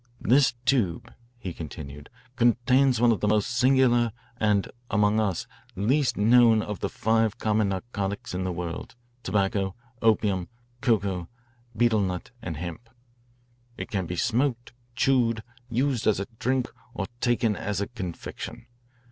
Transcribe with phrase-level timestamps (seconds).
[0.21, 6.63] "This tube," he continued, "contains one of the most singular and, among us, least known
[6.63, 10.47] of the five common narcotics of the world tobacco, opium,
[10.81, 11.27] coca,
[11.75, 12.89] betel nut, and hemp.
[13.77, 18.65] It can be smoked, chewed, used as a drink, or taken as a confection.